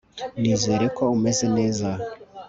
[0.39, 1.89] nizere ko umeze neza